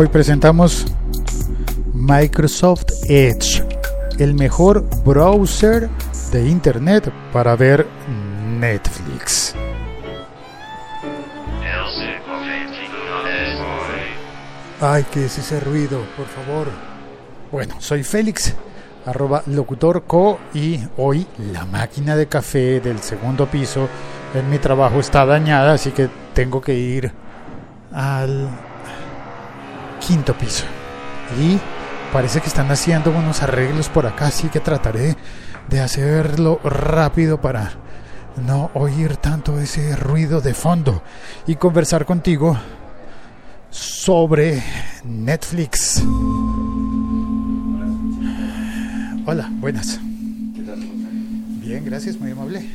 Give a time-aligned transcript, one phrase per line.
[0.00, 0.86] Hoy presentamos
[1.92, 3.64] Microsoft Edge,
[4.20, 5.90] el mejor browser
[6.30, 7.84] de Internet para ver
[8.60, 9.56] Netflix.
[14.80, 15.98] Ay, ¿qué es ese ruido?
[16.16, 16.68] Por favor.
[17.50, 18.54] Bueno, soy Félix,
[19.04, 23.88] arroba locutorco y hoy la máquina de café del segundo piso
[24.32, 27.10] en mi trabajo está dañada, así que tengo que ir
[27.90, 28.67] al
[30.08, 30.64] quinto piso.
[31.38, 31.58] Y
[32.14, 35.16] parece que están haciendo unos arreglos por acá, así que trataré
[35.68, 37.72] de hacerlo rápido para
[38.46, 41.02] no oír tanto ese ruido de fondo
[41.46, 42.56] y conversar contigo
[43.68, 44.62] sobre
[45.04, 46.02] Netflix.
[49.26, 50.00] Hola, buenas.
[51.60, 52.66] Bien, gracias, muy amable.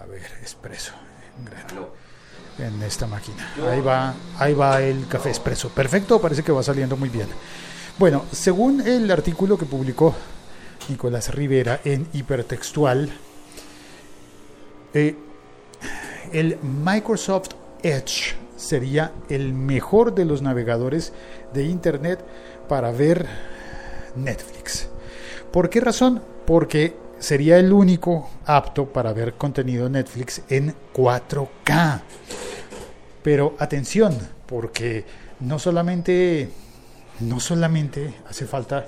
[0.00, 0.92] A ver, expreso.
[2.58, 3.52] En esta máquina.
[3.70, 5.70] Ahí va, ahí va el café expreso.
[5.70, 7.28] Perfecto, parece que va saliendo muy bien.
[7.98, 10.14] Bueno, según el artículo que publicó
[10.88, 13.10] Nicolás Rivera en Hipertextual,
[14.94, 15.16] eh,
[16.32, 17.50] el Microsoft
[17.82, 21.12] Edge sería el mejor de los navegadores
[21.52, 22.24] de Internet
[22.68, 23.26] para ver
[24.16, 24.88] Netflix.
[25.50, 26.22] ¿Por qué razón?
[26.46, 32.00] Porque sería el único apto para ver contenido Netflix en 4K.
[33.22, 35.04] Pero atención, porque
[35.40, 36.50] no solamente,
[37.20, 38.86] no solamente hace falta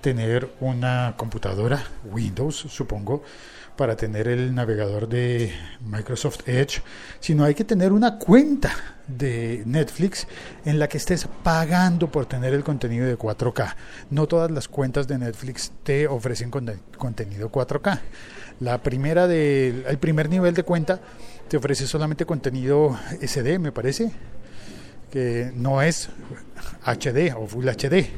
[0.00, 3.22] tener una computadora Windows, supongo,
[3.76, 5.52] para tener el navegador de
[5.84, 6.82] Microsoft Edge,
[7.20, 8.72] sino hay que tener una cuenta
[9.08, 10.26] de Netflix
[10.64, 13.74] en la que estés pagando por tener el contenido de 4K.
[14.10, 18.00] No todas las cuentas de Netflix te ofrecen contenido 4K.
[18.60, 21.00] La primera de, el primer nivel de cuenta
[21.48, 24.10] te ofrece solamente contenido SD, me parece,
[25.10, 26.08] que no es
[26.84, 28.08] HD o Full HD.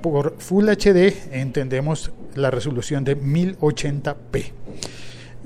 [0.00, 4.52] Por Full HD entendemos la resolución de 1080p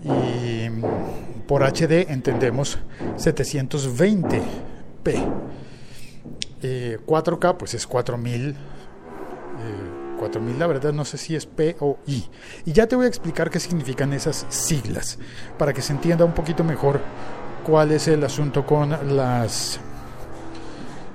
[0.05, 0.69] y
[1.47, 2.79] por HD entendemos
[3.17, 4.43] 720p.
[6.63, 8.55] 4K pues es 4000.
[10.23, 12.25] 4000 la verdad no sé si es P o I.
[12.65, 15.19] Y ya te voy a explicar qué significan esas siglas
[15.59, 17.01] para que se entienda un poquito mejor
[17.67, 19.81] cuál es el asunto con las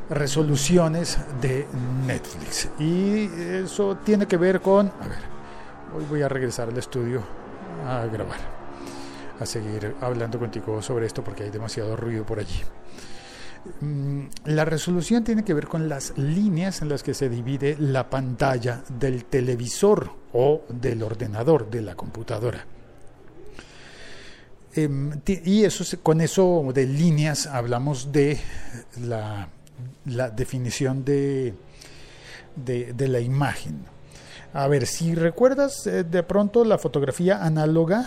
[0.10, 1.68] resoluciones de
[2.06, 2.70] Netflix.
[2.80, 3.30] Y
[3.64, 4.88] eso tiene que ver con...
[4.88, 5.20] A ver,
[5.96, 7.24] hoy voy a regresar al estudio
[7.88, 8.58] a grabar
[9.40, 12.62] a seguir hablando contigo sobre esto porque hay demasiado ruido por allí.
[13.82, 18.10] Mm, la resolución tiene que ver con las líneas en las que se divide la
[18.10, 22.66] pantalla del televisor o del ordenador, de la computadora.
[24.76, 28.40] Em, y eso, con eso de líneas hablamos de
[29.02, 29.50] la,
[30.36, 31.54] definición de,
[32.56, 33.86] de, la imagen.
[34.54, 38.06] A ver, si recuerdas eh, de pronto la fotografía análoga,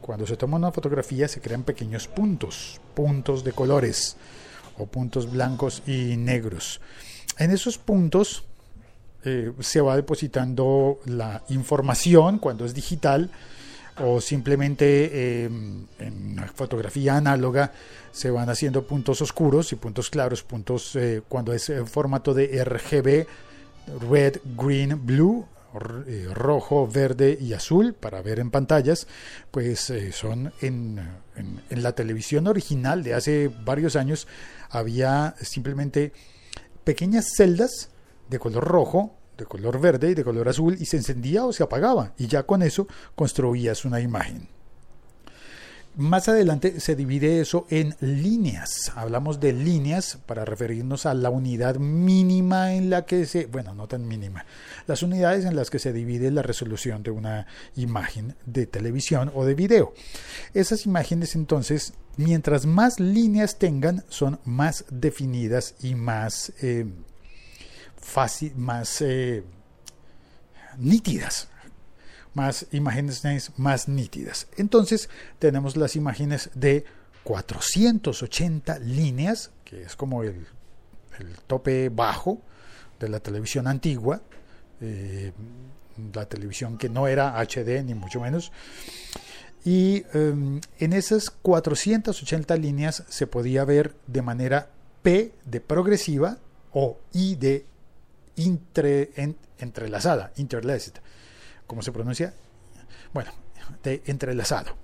[0.00, 4.16] cuando se toma una fotografía se crean pequeños puntos, puntos de colores
[4.78, 6.80] o puntos blancos y negros.
[7.38, 8.44] En esos puntos
[9.24, 13.30] eh, se va depositando la información cuando es digital
[14.00, 17.72] o simplemente em, en fotografía análoga
[18.10, 22.64] se van haciendo puntos oscuros y puntos claros, puntos eh, cuando es en formato de
[22.64, 23.26] RGB,
[24.10, 29.06] red, green, blue eh, rojo, verde y azul para ver en pantallas,
[29.50, 31.00] pues eh, son en,
[31.36, 34.26] en, la televisión original de hace varios años
[34.70, 36.12] había simplemente
[36.84, 37.90] pequeñas celdas
[38.28, 41.62] de color rojo, de color verde y de color azul y se encendía o se
[41.62, 44.48] apagaba y ya con eso construías una imagen.
[45.96, 48.92] Más adelante se divide eso en líneas.
[48.96, 53.86] Hablamos de líneas para referirnos a la unidad mínima en la que se, bueno, no
[53.88, 54.46] tan mínima,
[54.86, 59.44] las unidades en las que se divide la resolución de una imagen de televisión o
[59.44, 59.92] de video.
[60.54, 66.86] Esas imágenes entonces, mientras más líneas tengan, son más definidas y más eh,
[68.00, 69.44] fácil, más eh,
[70.78, 71.48] nítidas
[72.34, 73.22] más imágenes
[73.56, 74.46] más nítidas.
[74.56, 75.08] Entonces
[75.38, 76.84] tenemos las imágenes de
[77.24, 80.46] 480 líneas, que es como el,
[81.46, 82.40] tope bajo
[82.98, 84.22] de la televisión antigua,
[84.80, 85.32] eh,
[86.12, 88.50] la televisión que no era HD ni mucho menos.
[89.64, 94.70] Y em, en esas 480 líneas se podía ver de manera
[95.02, 96.38] P de progresiva
[96.72, 97.66] o I de
[99.58, 100.94] entrelazada, interlaced,
[101.72, 102.34] ¿cómo se pronuncia?
[103.14, 103.30] Bueno,
[103.82, 104.76] de entrelazado.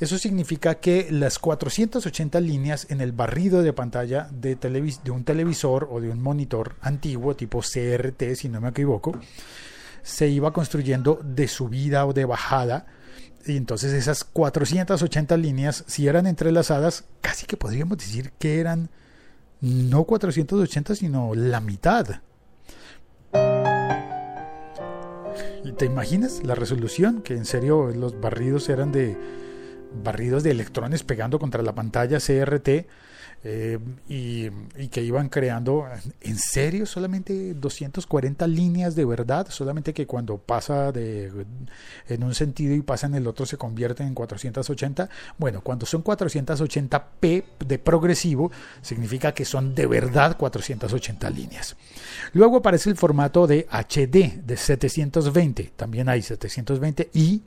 [0.00, 5.86] Eso significa que las 480 líneas en el barrido de pantalla de, de un televisor
[5.88, 9.12] o de un monitor antiguo tipo CRT, si no me equivoco,
[10.02, 12.86] se iba construyendo de subida o de bajada.
[13.46, 18.90] Y entonces esas 480 líneas, si eran entrelazadas, casi que podríamos decir que eran
[19.60, 22.22] no 480, sino la mitad.
[25.68, 27.20] ¿Y te imaginas la resolución?
[27.20, 29.18] Que en serio los barridos eran de
[29.92, 32.86] barridos de electrones pegando contra la pantalla CRT
[33.44, 34.50] eh, y,
[34.88, 35.86] que iban creando,
[36.20, 41.46] en serio, solamente 240 líneas de verdad, solamente que cuando pasa de,
[42.08, 45.08] en un sentido y pasa en el otro se convierte en 480.
[45.36, 48.50] Bueno, cuando son 480p de progresivo,
[48.82, 51.76] significa que son de verdad 480 líneas.
[52.32, 57.42] Luego aparece el formato de HD de 720, también hay 720 y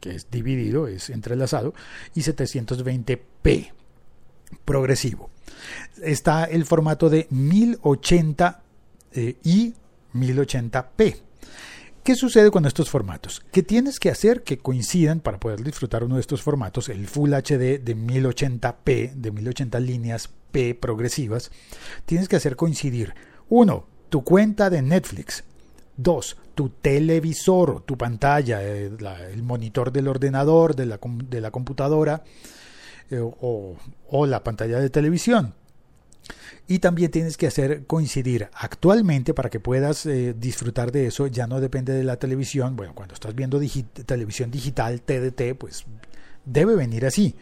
[0.00, 1.74] que es dividido, es entrelazado,
[2.14, 3.72] y 720p
[4.64, 5.30] progresivo.
[6.02, 8.62] Está el formato de 1080
[9.12, 9.74] eh, y
[10.14, 11.16] 1080p.
[12.02, 13.44] ¿Qué sucede con estos formatos?
[13.52, 16.88] ¿Qué tienes que hacer que coincidan para poder disfrutar uno de estos formatos?
[16.88, 21.50] El Full HD de 1080p, de 1080 líneas P progresivas,
[22.06, 23.14] tienes que hacer coincidir,
[23.50, 25.44] uno, tu cuenta de Netflix,
[26.02, 28.90] dos, tu televisor, tu pantalla, eh,
[29.32, 32.22] el monitor del ordenador, de la, de la computadora,
[33.10, 33.76] eh, o,
[34.26, 35.54] la pantalla de televisión.
[36.68, 41.26] Y también tienes que hacer coincidir actualmente para que puedas eh, disfrutar de eso.
[41.26, 42.76] Ya no depende de la televisión.
[42.76, 43.60] Bueno, cuando estás viendo
[44.06, 45.84] televisión digital, TDT, pues
[46.44, 47.34] debe venir así.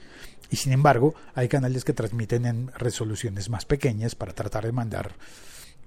[0.51, 5.13] Y sin embargo, hay canales que transmiten en resoluciones más pequeñas para tratar de mandar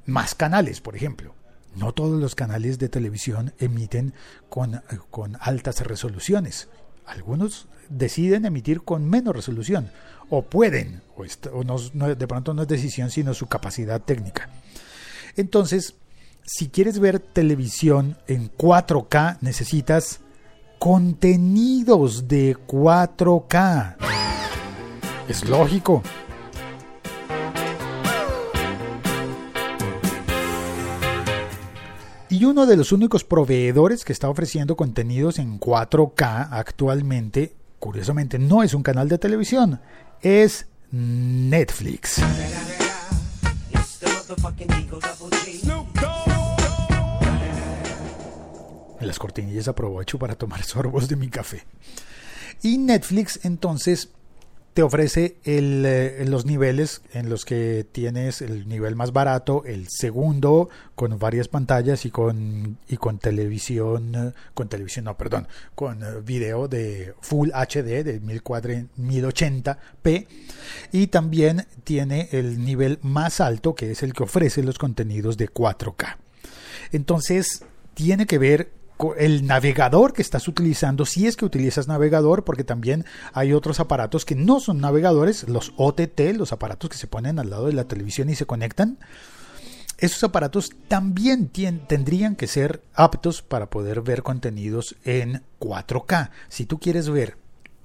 [0.06, 1.34] más canales, por ejemplo.
[1.76, 4.14] No todos los canales de televisión emiten
[4.50, 6.68] con, eh, con altas resoluciones.
[7.06, 9.92] Algunos deciden emitir con menos resolución,
[10.30, 14.50] o pueden, o, no, de pronto no es decisión, sino su capacidad técnica.
[15.36, 15.96] Entonces,
[16.44, 20.22] si quieres ver televisión en 4K, necesitas
[20.80, 23.98] contenidos de 4K.
[25.28, 26.02] Es lógico.
[32.42, 38.64] Y uno de los únicos proveedores que está ofreciendo contenidos en 4K actualmente, curiosamente, no
[38.64, 39.80] es un canal de televisión,
[40.24, 42.18] es Netflix.
[49.00, 51.64] En las cortinillas aprovecho para tomar sorbos de mi café.
[52.64, 54.10] Y Netflix entonces
[54.74, 60.70] te ofrece eh, los niveles en los que tienes el nivel más barato, el segundo
[60.96, 66.68] con varias pantallas y con y con televisión, con televisión no, perdón, con eh, video
[66.68, 70.28] de Full HD de 1080p
[70.92, 75.50] y también tiene el nivel más alto que es el que ofrece los contenidos de
[75.50, 76.16] 4K.
[76.94, 77.64] Entonces,
[77.94, 78.72] tiene que ver
[79.18, 84.26] el navegador que estás utilizando, si es que utilizas navegador, porque también hay otros aparatos
[84.26, 87.88] que no son navegadores, los OTT, los aparatos que se ponen al lado de la
[87.88, 88.98] televisión y se conectan.
[89.98, 91.50] Esos aparatos también
[91.88, 96.32] tendrían que ser aptos para poder ver contenidos en 4K.
[96.50, 97.38] Si tú quieres ver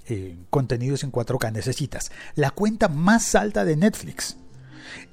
[0.09, 4.37] eh, contenidos en 4K, necesitas la cuenta más alta de Netflix.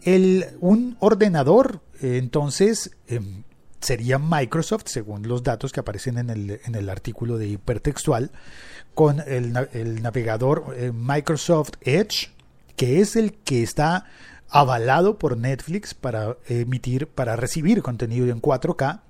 [0.02, 3.42] El, un ordenador, eh, entonces, em,
[3.85, 8.31] sería Microsoft, según los datos que aparecen en el, en el artículo de hipertextual,
[8.95, 9.53] con el,
[10.03, 12.31] navegador eh, Microsoft Edge,
[12.76, 14.07] que es el que está
[14.49, 19.00] avalado por Netflix para emitir, para recibir contenido en 4K,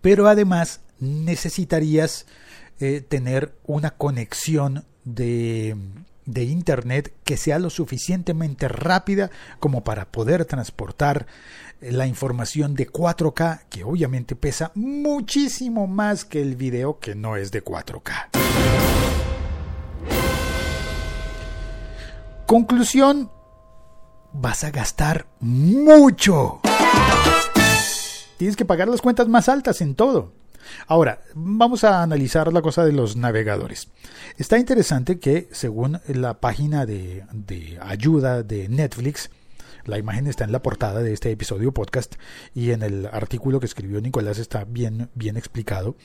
[0.00, 2.26] pero además necesitarías
[2.78, 5.76] eh, tener una conexión de,
[6.26, 11.26] de Internet que sea lo suficientemente rápida como para poder transportar
[11.80, 17.50] la información de 4K, que obviamente pesa muchísimo más que el video que no es
[17.50, 18.30] de 4K.
[22.46, 23.30] Conclusión,
[24.32, 26.60] vas a gastar mucho.
[28.36, 30.32] Tienes que pagar las cuentas más altas en todo.
[30.86, 33.88] Ahora, vamos a analizar la cosa de los navegadores.
[34.36, 39.30] Está interesante que, según la página de, de ayuda de Netflix,
[39.84, 42.14] la imagen está en la portada de este episodio podcast
[42.54, 45.96] y en el artículo que escribió Nicolás está bien, bien explicado.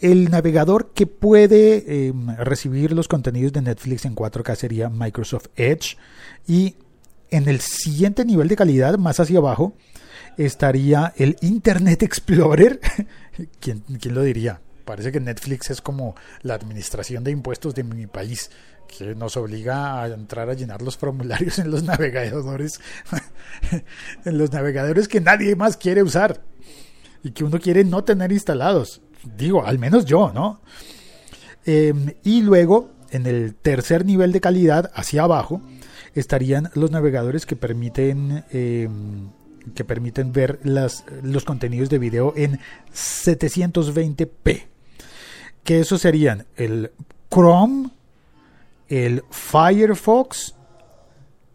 [0.00, 5.96] El navegador que puede em, recibir los contenidos de Netflix en 4K sería Microsoft Edge
[6.46, 6.76] y
[7.30, 9.74] en el siguiente nivel de calidad, más hacia abajo,
[10.36, 12.80] estaría el Internet Explorer.
[13.60, 14.60] ¿Quién, quién lo diría?
[14.84, 18.50] Parece que Netflix es como la administración de impuestos de mi país,
[18.96, 22.80] que nos obliga a entrar a llenar los formularios en los navegadores,
[24.24, 26.42] en los navegadores que nadie más quiere usar
[27.22, 29.00] y que uno quiere no tener instalados.
[29.36, 30.60] Digo, al menos yo, ¿no?
[31.64, 35.62] Em, y luego, en el tercer nivel de calidad, hacia abajo,
[36.14, 39.30] estarían los navegadores que permiten em,
[39.74, 42.58] que permiten ver las, los contenidos de video en
[42.92, 44.66] 720p.
[45.62, 46.90] Que esos serían el
[47.30, 47.90] Chrome,
[48.92, 50.54] el Firefox,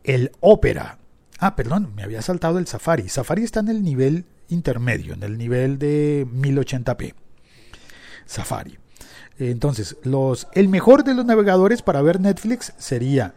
[0.03, 0.98] el Opera.
[1.38, 3.10] Ah, perdón, me había saltado el Safari.
[3.10, 7.13] Safari está en el nivel intermedio, en el nivel de 1080p.
[8.25, 8.79] Safari.
[9.38, 13.36] Entonces, los, el mejor de los navegadores para ver Netflix sería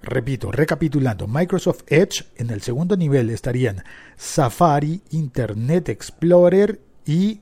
[0.00, 3.82] Repito, recapitulando, Microsoft Edge en el segundo nivel estarían
[4.16, 7.40] Safari, Internet Explorer y,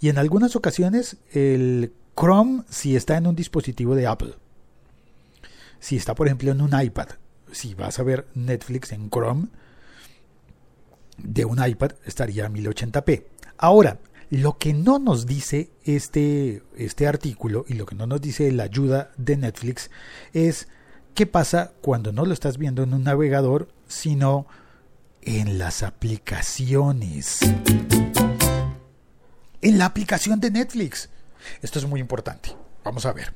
[0.00, 4.34] y en algunas ocasiones el Chrome si está en un dispositivo de Apple.
[5.78, 7.08] Si está, por ejemplo, en un iPad,
[7.52, 9.48] si vas a ver Netflix en Chrome
[11.16, 13.24] de un iPad estaría a 1080p.
[13.58, 13.98] Ahora,
[14.30, 18.64] lo que no nos dice este, este artículo y lo que no nos dice la
[18.64, 19.90] ayuda de Netflix
[20.32, 20.68] es
[21.18, 24.46] ¿Qué pasa cuando no lo estás viendo en un navegador, sino
[25.20, 27.40] en las aplicaciones?
[29.60, 31.10] En la aplicación de Netflix.
[31.62, 32.54] Esto es muy importante.
[32.84, 33.34] Vamos a ver.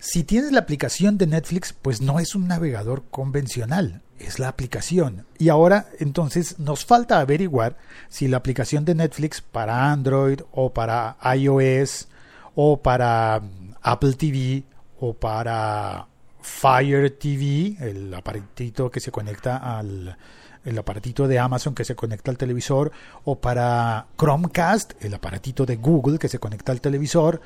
[0.00, 5.26] Si tienes la aplicación de Netflix, pues no es un navegador convencional, es la aplicación.
[5.38, 7.78] Y ahora entonces nos falta averiguar
[8.08, 12.08] si la aplicación de Netflix para Android o para iOS
[12.54, 13.40] o para
[13.80, 14.64] Apple TV
[15.00, 16.06] o para
[16.42, 20.18] Fire TV, el aparatito que se conecta al
[20.64, 22.92] el aparatito de Amazon que se conecta al televisor
[23.24, 27.40] o para Chromecast, el aparatito de Google que se conecta al televisor.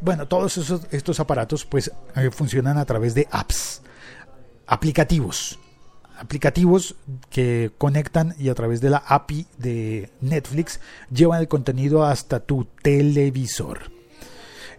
[0.00, 3.82] Bueno, todos esos, estos aparatos pues eh, funcionan a través de apps,
[4.66, 5.58] aplicativos,
[6.18, 6.96] aplicativos
[7.30, 12.66] que conectan y a través de la API de Netflix llevan el contenido hasta tu
[12.82, 13.90] televisor.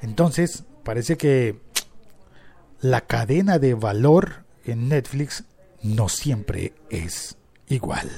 [0.02, 1.60] Entonces, parece que
[2.82, 5.44] la cadena de valor en Netflix
[5.82, 7.39] no siempre es
[7.70, 8.10] igual.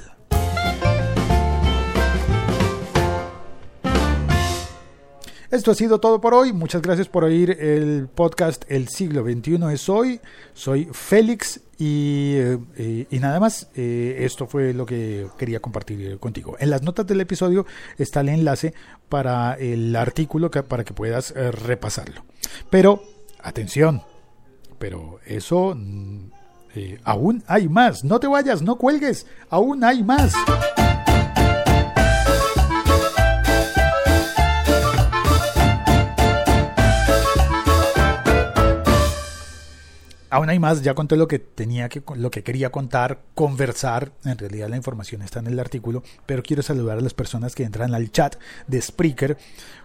[5.52, 6.54] Esto ha sido todo por hoy.
[6.54, 10.22] Muchas gracias por oír el podcast El siglo XXI es hoy.
[10.54, 13.70] Soy Félix y, eh, nada más.
[13.76, 16.56] Eh, esto fue lo que quería compartir contigo.
[16.58, 17.66] En las notas del episodio
[17.98, 18.74] está el enlace
[19.10, 22.24] para el artículo para que puedas eh, repasarlo.
[22.70, 23.04] Pero,
[23.44, 24.04] atención,
[24.80, 26.32] pero eso mm,
[26.76, 28.04] eh, aún hay más.
[28.04, 30.34] No te vayas, no cuelgues, aún hay más.
[40.34, 44.38] Aún hay más, ya conté lo que tenía que lo que quería contar, conversar, en
[44.38, 47.94] realidad la información está en el artículo, pero quiero saludar a las personas que entran
[47.94, 49.38] al chat de Spreaker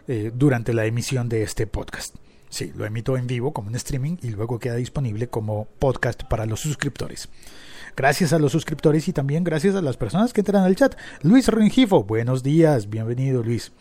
[0.07, 2.15] eh, durante la emisión de este podcast.
[2.57, 6.47] Sí, lo emito en vivo como un streaming y luego queda disponible como podcast para
[6.47, 7.29] los suscriptores.
[7.95, 10.97] Gracias a los suscriptores y también gracias a las personas que entran al chat.
[11.21, 13.73] Luis Rengifo, buenos días, bienvenido Luis.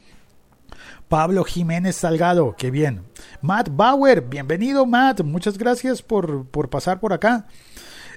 [1.08, 3.04] Pablo Jiménez Salgado, qué bien.
[3.40, 7.48] Matt Bauer, bienvenido Matt, muchas gracias por, por pasar por acá.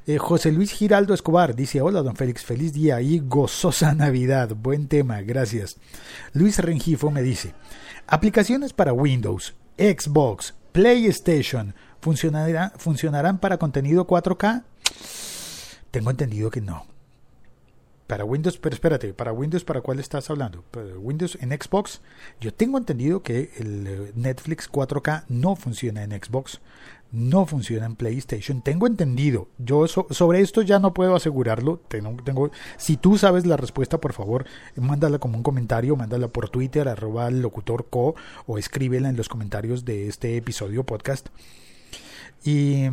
[0.08, 4.88] Eh, José Luis Giraldo Escobar dice, hola don Félix, feliz día y gozosa Navidad, buen
[4.88, 5.76] tema, gracias.
[6.32, 7.54] Luis Rengifo me dice,
[8.08, 14.64] aplicaciones para Windows, Xbox, PlayStation, ¿funcionarán para contenido 4K?
[15.92, 16.84] Tengo entendido que no.
[18.08, 20.64] Para Windows, pero espérate, para Windows, ¿para cuál estás hablando?
[20.98, 22.00] Windows en Xbox,
[22.40, 26.60] yo tengo entendido que el eh, Netflix 4K no funciona en Xbox,
[27.12, 28.62] no funciona en PlayStation.
[28.62, 29.48] Tengo entendido.
[29.58, 31.80] Yo sobre esto ya no puedo asegurarlo.
[31.88, 34.46] Tengo, si tú sabes la respuesta, por favor,
[34.76, 38.14] mándala como un comentario, mándala por Twitter, arroba locutorco,
[38.46, 41.28] o escríbela en los comentarios de este episodio podcast.
[42.44, 42.84] Y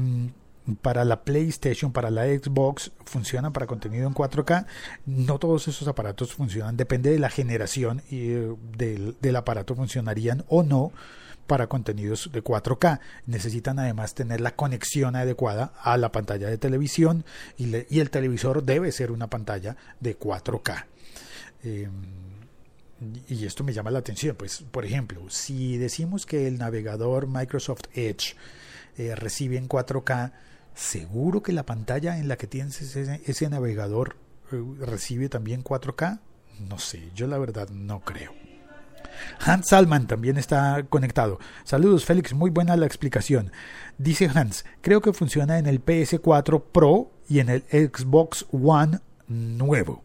[0.81, 4.65] para la PlayStation, para la Xbox, funcionan para contenido en 4K.
[5.05, 10.91] No todos esos aparatos funcionan, depende de la generación eh, del, aparato funcionarían o no
[11.47, 12.99] para contenidos de 4K.
[13.25, 17.25] Necesitan además tener la conexión adecuada a la pantalla de televisión
[17.57, 20.85] y, el televisor debe ser una pantalla de 4K.
[21.63, 21.91] Em,
[23.27, 27.83] y esto me llama la atención, pues por ejemplo, si decimos que el navegador Microsoft
[27.93, 28.35] Edge
[28.97, 30.31] eh, recibe en 4K,
[30.75, 34.17] ¿Seguro que la pantalla en la que tienes ese, navegador
[34.51, 36.19] eh, recibe también 4K?
[36.59, 38.33] No sé, yo la verdad no creo.
[39.39, 41.39] Hans Salman también está conectado.
[41.63, 43.51] Saludos Félix, muy buena la explicación.
[43.97, 50.03] Dice Hans, creo que funciona en el PS4 Pro y en el Xbox One nuevo.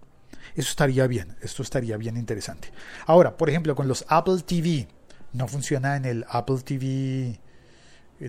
[0.55, 2.73] Eso estaría bien, esto estaría bien interesante.
[3.07, 4.89] Ahora, por ejemplo, con los Apple TV,
[5.33, 7.39] no funciona en el Apple TV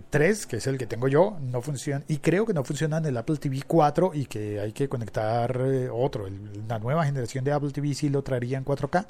[0.09, 3.05] 3, que es el que tengo yo, no funciona, y creo que no funciona en
[3.05, 6.27] el Apple TV 4 y que hay que conectar eh, otro.
[6.67, 9.05] la nueva generación de Apple TV sí lo traería en 4K.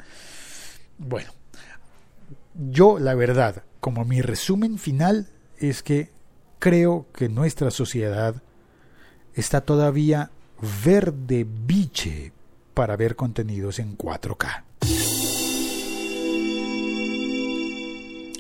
[1.04, 1.32] Bueno,
[2.54, 6.12] yo la verdad, como mi resumen final es que
[6.60, 8.36] creo que nuestra sociedad
[9.34, 10.30] está todavía
[10.86, 12.34] verde biche
[12.76, 14.64] para ver contenidos en 4K.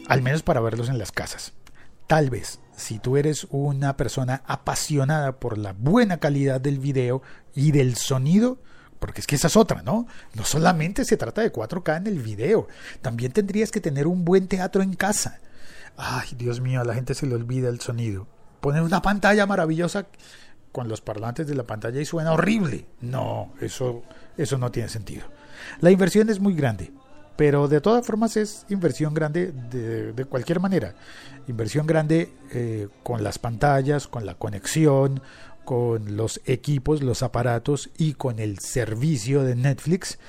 [0.07, 1.53] Al menos para verlos en las casas.
[2.05, 7.23] Tal vez, si tú eres una persona apasionada por la buena calidad del video
[7.55, 8.59] y del sonido,
[9.01, 10.05] porque es que esa es otra, ¿no?
[10.35, 12.67] No solamente se trata de 4K en el video,
[13.01, 15.39] también tendrías que tener un buen teatro en casa.
[15.97, 18.27] Ay, Dios mío, a la gente se le olvida el sonido.
[18.59, 20.05] Poner una pantalla maravillosa
[20.71, 22.85] con los parlantes de la pantalla y suena horrible.
[23.01, 24.03] No, eso,
[24.37, 25.25] eso no tiene sentido.
[25.79, 26.93] La inversión es muy grande
[27.41, 30.93] pero de todas formas es inversión grande de, cualquier manera.
[31.47, 35.23] Inversión grande eh, con las pantallas, con la conexión,
[35.65, 40.19] con los equipos, los aparatos y con el servicio de Netflix.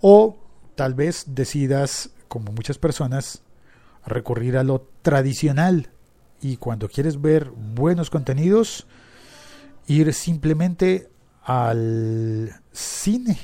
[0.00, 0.38] O
[0.74, 3.42] tal vez decidas, como muchas personas,
[4.06, 5.90] recurrir a lo tradicional
[6.40, 8.86] y cuando quieres ver buenos contenidos,
[9.86, 11.08] ir simplemente
[11.42, 13.38] al cine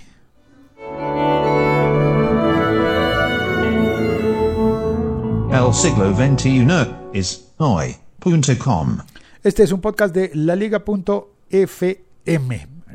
[5.53, 6.67] El siglo XXI
[7.13, 8.99] es hoy.com.
[9.45, 11.27] Este es un podcast de laliga.fm.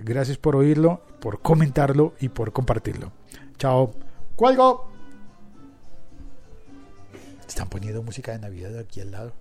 [0.01, 3.11] Gracias por oírlo, por comentarlo y por compartirlo.
[3.57, 3.93] Chao.
[4.37, 4.89] ¡Cuelgo!
[7.45, 9.33] Están poniendo música de Navidad aquí al lado.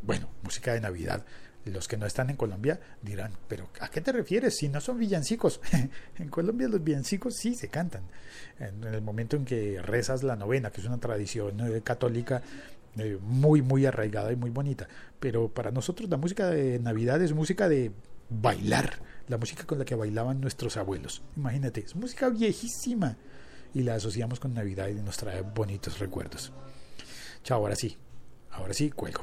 [0.00, 1.26] Bueno, música de Navidad.
[1.66, 4.98] Los que no están en Colombia dirán, pero ¿a qué te refieres si no son
[4.98, 5.60] villancicos?
[6.18, 8.04] en Colombia los villancicos sí se cantan.
[8.58, 12.42] En, el momento en que rezas la novena, que es una tradición eh, católica
[12.98, 14.88] eh, muy, muy arraigada y muy bonita.
[15.20, 17.92] Pero para nosotros la música de Navidad es música de
[18.28, 21.22] bailar, la música con la que bailaban nuestros abuelos.
[21.36, 23.16] Imagínate, es música viejísima
[23.74, 26.52] y la asociamos con Navidad y nos trae bonitos recuerdos.
[27.44, 27.96] Chao, ahora sí,
[28.50, 29.22] ahora sí, cuelgo.